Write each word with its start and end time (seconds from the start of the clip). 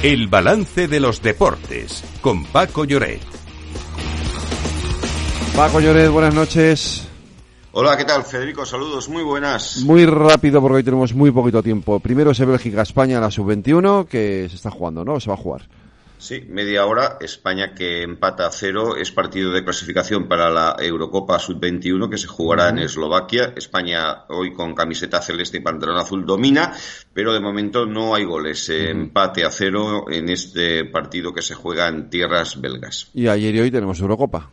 El 0.00 0.28
balance 0.28 0.86
de 0.86 1.00
los 1.00 1.20
deportes 1.22 2.04
con 2.20 2.44
Paco 2.44 2.84
Lloret. 2.84 3.20
Paco 5.56 5.80
Lloret, 5.80 6.08
buenas 6.08 6.32
noches. 6.32 7.08
Hola, 7.72 7.96
¿qué 7.96 8.04
tal, 8.04 8.22
Federico? 8.22 8.64
Saludos, 8.64 9.08
muy 9.08 9.24
buenas. 9.24 9.82
Muy 9.82 10.06
rápido 10.06 10.60
porque 10.60 10.76
hoy 10.76 10.82
tenemos 10.84 11.12
muy 11.14 11.32
poquito 11.32 11.64
tiempo. 11.64 11.98
Primero 11.98 12.30
es 12.30 12.38
Bélgica-España, 12.38 13.18
la 13.18 13.32
sub-21, 13.32 14.06
que 14.06 14.46
se 14.48 14.54
está 14.54 14.70
jugando, 14.70 15.04
¿no? 15.04 15.18
Se 15.18 15.30
va 15.30 15.34
a 15.34 15.38
jugar. 15.38 15.62
Sí, 16.18 16.44
media 16.48 16.84
hora. 16.84 17.16
España 17.20 17.74
que 17.74 18.02
empata 18.02 18.46
a 18.46 18.50
cero. 18.50 18.96
Es 18.96 19.12
partido 19.12 19.52
de 19.52 19.64
clasificación 19.64 20.28
para 20.28 20.50
la 20.50 20.76
Eurocopa 20.78 21.38
Sub-21 21.38 22.10
que 22.10 22.18
se 22.18 22.26
jugará 22.26 22.68
en 22.70 22.80
Eslovaquia. 22.80 23.52
España 23.56 24.24
hoy 24.28 24.52
con 24.52 24.74
camiseta 24.74 25.22
celeste 25.22 25.58
y 25.58 25.60
pantalón 25.60 25.96
azul 25.96 26.26
domina, 26.26 26.72
pero 27.12 27.32
de 27.32 27.40
momento 27.40 27.86
no 27.86 28.14
hay 28.14 28.24
goles. 28.24 28.68
Empate 28.68 29.44
a 29.44 29.50
cero 29.50 30.06
en 30.10 30.28
este 30.28 30.84
partido 30.84 31.32
que 31.32 31.42
se 31.42 31.54
juega 31.54 31.88
en 31.88 32.10
tierras 32.10 32.60
belgas. 32.60 33.10
Y 33.14 33.28
ayer 33.28 33.54
y 33.54 33.60
hoy 33.60 33.70
tenemos 33.70 34.00
Eurocopa. 34.00 34.50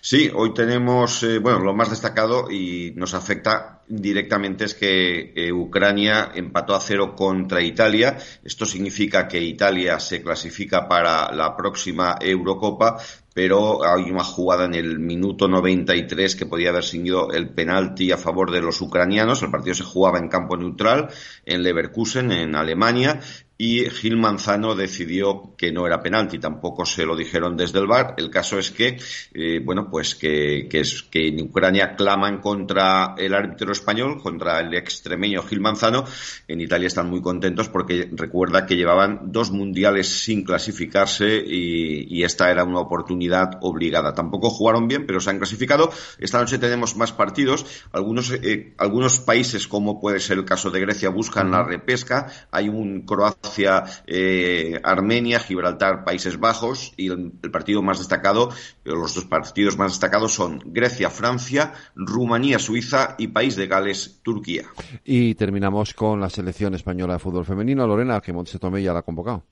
Sí, 0.00 0.30
hoy 0.34 0.54
tenemos, 0.54 1.22
eh, 1.22 1.38
bueno, 1.38 1.60
lo 1.60 1.74
más 1.74 1.90
destacado 1.90 2.50
y 2.50 2.92
nos 2.96 3.14
afecta 3.14 3.82
directamente 3.88 4.64
es 4.64 4.74
que 4.74 5.32
eh, 5.34 5.52
Ucrania 5.52 6.30
empató 6.34 6.74
a 6.74 6.80
cero 6.80 7.14
contra 7.16 7.62
Italia. 7.62 8.16
Esto 8.44 8.66
significa 8.66 9.28
que 9.28 9.40
Italia 9.40 9.98
se 10.00 10.22
clasifica 10.22 10.88
para 10.88 11.32
la 11.32 11.56
próxima 11.56 12.16
Eurocopa, 12.20 12.98
pero 13.34 13.84
hay 13.84 14.10
una 14.10 14.24
jugada 14.24 14.64
en 14.64 14.74
el 14.74 14.98
minuto 14.98 15.48
93 15.48 16.36
que 16.36 16.46
podía 16.46 16.70
haber 16.70 16.84
seguido 16.84 17.30
el 17.32 17.50
penalti 17.50 18.10
a 18.12 18.16
favor 18.16 18.50
de 18.50 18.62
los 18.62 18.80
ucranianos. 18.80 19.42
El 19.42 19.50
partido 19.50 19.74
se 19.74 19.84
jugaba 19.84 20.18
en 20.18 20.28
campo 20.28 20.56
neutral 20.56 21.08
en 21.44 21.62
Leverkusen, 21.62 22.32
en 22.32 22.54
Alemania, 22.54 23.20
y 23.58 23.88
Gil 23.88 24.16
Manzano 24.16 24.74
decidió 24.74 25.54
que 25.56 25.72
no 25.72 25.86
era 25.86 26.02
penalti, 26.02 26.38
tampoco 26.38 26.84
se 26.84 27.06
lo 27.06 27.16
dijeron 27.16 27.56
desde 27.56 27.78
el 27.78 27.86
bar. 27.86 28.14
El 28.18 28.30
caso 28.30 28.58
es 28.58 28.70
que, 28.70 28.98
eh, 29.32 29.60
bueno, 29.64 29.88
pues 29.90 30.14
que, 30.14 30.68
que, 30.68 30.80
es, 30.80 31.02
que 31.02 31.28
en 31.28 31.40
Ucrania 31.40 31.96
claman 31.96 32.40
contra 32.40 33.14
el 33.16 33.34
árbitro 33.34 33.72
español, 33.72 34.20
contra 34.22 34.60
el 34.60 34.74
extremeño 34.74 35.42
Gil 35.42 35.60
Manzano. 35.60 36.04
En 36.48 36.60
Italia 36.60 36.86
están 36.86 37.08
muy 37.08 37.22
contentos 37.22 37.68
porque 37.68 38.10
recuerda 38.12 38.66
que 38.66 38.76
llevaban 38.76 39.32
dos 39.32 39.50
mundiales 39.50 40.08
sin 40.08 40.44
clasificarse 40.44 41.42
y, 41.46 42.14
y 42.14 42.24
esta 42.24 42.50
era 42.50 42.64
una 42.64 42.80
oportunidad 42.80 43.52
obligada. 43.62 44.12
Tampoco 44.12 44.50
jugaron 44.50 44.86
bien, 44.86 45.06
pero 45.06 45.20
se 45.20 45.30
han 45.30 45.38
clasificado. 45.38 45.90
Esta 46.18 46.38
noche 46.38 46.58
tenemos 46.58 46.96
más 46.96 47.12
partidos. 47.12 47.64
Algunos, 47.92 48.32
eh, 48.32 48.74
algunos 48.76 49.18
países, 49.18 49.66
como 49.66 49.98
puede 49.98 50.20
ser 50.20 50.36
el 50.36 50.44
caso 50.44 50.70
de 50.70 50.80
Grecia, 50.80 51.08
buscan 51.08 51.50
la 51.50 51.62
repesca. 51.62 52.30
Hay 52.50 52.68
un 52.68 53.02
Croacia 53.06 53.45
hacia 53.48 53.84
eh, 54.06 54.80
Armenia, 54.82 55.40
Gibraltar, 55.40 56.04
Países 56.04 56.38
Bajos 56.38 56.92
y 56.96 57.08
el, 57.08 57.32
partido 57.52 57.82
más 57.82 57.98
destacado, 57.98 58.50
los 58.84 59.14
dos 59.14 59.24
partidos 59.24 59.76
más 59.78 59.92
destacados 59.92 60.34
son 60.34 60.62
Grecia, 60.66 61.10
Francia, 61.10 61.72
Rumanía, 61.94 62.58
Suiza 62.58 63.14
y 63.18 63.28
País 63.28 63.56
de 63.56 63.66
Gales, 63.66 64.20
Turquía. 64.22 64.64
Y 65.04 65.34
terminamos 65.34 65.94
con 65.94 66.20
la 66.20 66.30
selección 66.30 66.74
española 66.74 67.14
de 67.14 67.18
fútbol 67.18 67.44
femenino, 67.44 67.86
Lorena, 67.86 68.20
que 68.20 68.32
Montse 68.32 68.58
Tomé 68.58 68.82
ya 68.82 68.92
la 68.92 69.00
ha 69.00 69.02
convocado. 69.02 69.44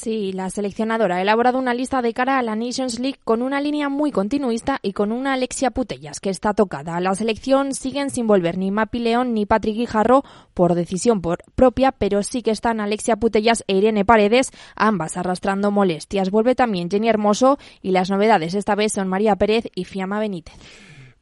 Sí, 0.00 0.32
la 0.32 0.48
seleccionadora 0.48 1.16
ha 1.16 1.20
elaborado 1.20 1.58
una 1.58 1.74
lista 1.74 2.00
de 2.00 2.14
cara 2.14 2.38
a 2.38 2.42
la 2.42 2.56
Nations 2.56 2.98
League 2.98 3.18
con 3.22 3.42
una 3.42 3.60
línea 3.60 3.90
muy 3.90 4.12
continuista 4.12 4.78
y 4.80 4.94
con 4.94 5.12
una 5.12 5.34
Alexia 5.34 5.72
Putellas 5.72 6.20
que 6.20 6.30
está 6.30 6.54
tocada. 6.54 6.98
La 7.00 7.14
selección 7.14 7.74
siguen 7.74 8.08
sin 8.08 8.26
volver 8.26 8.56
ni 8.56 8.70
Mapi 8.70 8.98
León 8.98 9.34
ni 9.34 9.44
Patrick 9.44 9.76
Guijarro 9.76 10.24
por 10.54 10.74
decisión 10.74 11.20
por 11.20 11.40
propia, 11.54 11.92
pero 11.92 12.22
sí 12.22 12.40
que 12.40 12.50
están 12.50 12.80
Alexia 12.80 13.16
Putellas 13.16 13.62
e 13.66 13.74
Irene 13.74 14.06
Paredes, 14.06 14.52
ambas 14.74 15.18
arrastrando 15.18 15.70
molestias. 15.70 16.30
Vuelve 16.30 16.54
también 16.54 16.88
Jenny 16.90 17.10
Hermoso 17.10 17.58
y 17.82 17.90
las 17.90 18.08
novedades 18.08 18.54
esta 18.54 18.76
vez 18.76 18.94
son 18.94 19.06
María 19.06 19.36
Pérez 19.36 19.66
y 19.74 19.84
Fiamma 19.84 20.18
Benítez. 20.18 20.54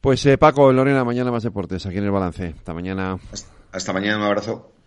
Pues 0.01 0.25
eh, 0.27 0.39
Paco, 0.39 0.73
Lorena, 0.73 1.03
mañana 1.03 1.33
más 1.33 1.43
deportes 1.43 1.85
aquí 1.85 1.99
en 1.99 2.05
el 2.05 2.13
balance. 2.13 2.55
Hasta 2.57 2.75
mañana. 2.75 3.19
Hasta 3.73 3.93
mañana, 3.93 4.19
un 4.19 4.23
abrazo. 4.23 4.78